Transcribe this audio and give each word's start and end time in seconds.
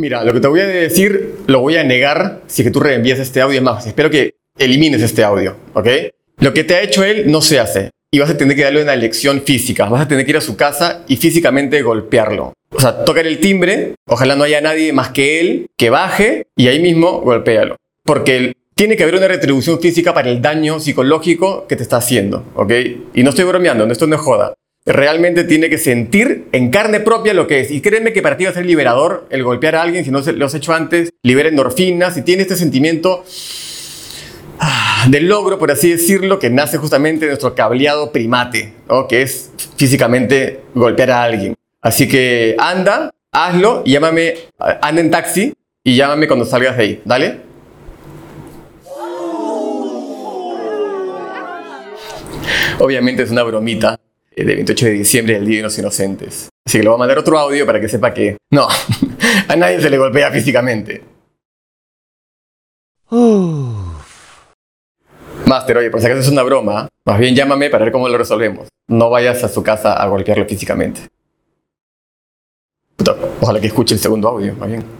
Mira, 0.00 0.24
lo 0.24 0.32
que 0.32 0.40
te 0.40 0.48
voy 0.48 0.60
a 0.60 0.66
decir 0.66 1.34
lo 1.46 1.60
voy 1.60 1.76
a 1.76 1.84
negar 1.84 2.40
si 2.46 2.64
que 2.64 2.70
tú 2.70 2.80
reenvías 2.80 3.18
este 3.18 3.42
audio. 3.42 3.58
Es 3.58 3.62
más, 3.62 3.86
espero 3.86 4.08
que 4.08 4.34
elimines 4.58 5.02
este 5.02 5.22
audio, 5.22 5.56
¿ok? 5.74 5.88
Lo 6.38 6.54
que 6.54 6.64
te 6.64 6.74
ha 6.74 6.80
hecho 6.80 7.04
él 7.04 7.30
no 7.30 7.42
se 7.42 7.60
hace. 7.60 7.90
Y 8.10 8.18
vas 8.18 8.30
a 8.30 8.36
tener 8.38 8.56
que 8.56 8.64
darle 8.64 8.82
una 8.82 8.96
lección 8.96 9.42
física. 9.42 9.90
Vas 9.90 10.00
a 10.00 10.08
tener 10.08 10.24
que 10.24 10.30
ir 10.30 10.36
a 10.38 10.40
su 10.40 10.56
casa 10.56 11.04
y 11.06 11.16
físicamente 11.16 11.82
golpearlo. 11.82 12.54
O 12.72 12.80
sea, 12.80 13.04
tocar 13.04 13.26
el 13.26 13.40
timbre, 13.40 13.94
ojalá 14.08 14.36
no 14.36 14.44
haya 14.44 14.62
nadie 14.62 14.92
más 14.94 15.10
que 15.10 15.40
él, 15.40 15.66
que 15.76 15.90
baje 15.90 16.46
y 16.56 16.68
ahí 16.68 16.80
mismo 16.80 17.20
golpéalo. 17.20 17.76
Porque 18.02 18.54
tiene 18.74 18.96
que 18.96 19.02
haber 19.02 19.16
una 19.16 19.28
retribución 19.28 19.80
física 19.80 20.14
para 20.14 20.30
el 20.30 20.40
daño 20.40 20.80
psicológico 20.80 21.66
que 21.68 21.76
te 21.76 21.82
está 21.82 21.98
haciendo, 21.98 22.46
¿ok? 22.54 22.72
Y 23.12 23.22
no 23.22 23.30
estoy 23.30 23.44
bromeando, 23.44 23.84
esto 23.84 24.06
no 24.06 24.16
es 24.16 24.22
joda. 24.22 24.54
Realmente 24.86 25.44
tiene 25.44 25.68
que 25.68 25.76
sentir 25.76 26.46
en 26.52 26.70
carne 26.70 27.00
propia 27.00 27.34
lo 27.34 27.46
que 27.46 27.60
es. 27.60 27.70
Y 27.70 27.82
créeme 27.82 28.14
que 28.14 28.22
para 28.22 28.38
ti 28.38 28.44
va 28.44 28.50
a 28.50 28.54
ser 28.54 28.64
liberador 28.64 29.26
el 29.30 29.42
golpear 29.42 29.76
a 29.76 29.82
alguien, 29.82 30.04
si 30.04 30.10
no 30.10 30.20
lo 30.20 30.46
has 30.46 30.54
hecho 30.54 30.72
antes, 30.72 31.10
libera 31.22 31.50
endorfinas 31.50 32.16
y 32.16 32.22
tiene 32.22 32.42
este 32.42 32.56
sentimiento 32.56 33.22
ah, 34.58 35.06
del 35.10 35.28
logro, 35.28 35.58
por 35.58 35.70
así 35.70 35.90
decirlo, 35.90 36.38
que 36.38 36.48
nace 36.48 36.78
justamente 36.78 37.26
de 37.26 37.32
nuestro 37.32 37.54
cableado 37.54 38.10
primate, 38.10 38.72
que 39.08 39.22
es 39.22 39.50
físicamente 39.76 40.62
golpear 40.74 41.10
a 41.10 41.22
alguien. 41.24 41.54
Así 41.82 42.08
que 42.08 42.56
anda, 42.58 43.10
hazlo 43.32 43.82
y 43.84 43.92
llámame, 43.92 44.34
anda 44.58 45.00
en 45.02 45.10
taxi 45.10 45.52
y 45.84 45.96
llámame 45.96 46.26
cuando 46.26 46.46
salgas 46.46 46.78
de 46.78 46.82
ahí, 46.82 47.02
¿dale? 47.04 47.50
Obviamente 52.78 53.22
es 53.22 53.30
una 53.30 53.42
bromita 53.42 54.00
eh, 54.34 54.44
de 54.44 54.54
28 54.54 54.86
de 54.86 54.92
diciembre 54.92 55.34
del 55.34 55.46
Día 55.46 55.56
de 55.58 55.62
los 55.64 55.78
Inocentes. 55.78 56.48
Así 56.66 56.78
que 56.78 56.82
le 56.82 56.88
voy 56.88 56.96
a 56.96 56.98
mandar 56.98 57.18
otro 57.18 57.38
audio 57.38 57.66
para 57.66 57.80
que 57.80 57.88
sepa 57.88 58.14
que 58.14 58.36
no, 58.50 58.68
a 59.48 59.56
nadie 59.56 59.80
se 59.80 59.90
le 59.90 59.98
golpea 59.98 60.30
físicamente. 60.30 61.02
Master, 65.46 65.78
oye, 65.78 65.90
por 65.90 66.00
si 66.00 66.06
acaso 66.06 66.20
es 66.20 66.28
una 66.28 66.44
broma, 66.44 66.88
más 67.04 67.18
bien 67.18 67.34
llámame 67.34 67.70
para 67.70 67.84
ver 67.84 67.92
cómo 67.92 68.08
lo 68.08 68.16
resolvemos. 68.16 68.68
No 68.88 69.10
vayas 69.10 69.42
a 69.42 69.48
su 69.48 69.62
casa 69.62 69.94
a 69.94 70.06
golpearlo 70.06 70.46
físicamente. 70.46 71.08
Puta, 72.96 73.16
ojalá 73.40 73.60
que 73.60 73.66
escuche 73.66 73.94
el 73.94 74.00
segundo 74.00 74.28
audio, 74.28 74.54
más 74.54 74.68
bien. 74.68 74.99